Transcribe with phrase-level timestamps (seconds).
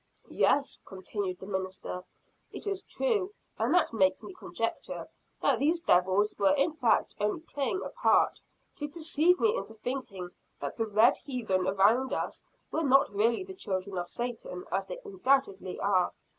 [0.31, 2.03] "Yes," continued the minister,
[2.51, 5.07] "it is true; and that makes me conjecture,
[5.43, 8.41] that these devils were in fact only playing a part;
[8.77, 13.53] to deceive me into thinking that the red heathen around us were not really the
[13.53, 16.11] children of Satan, as they undoubtedly are."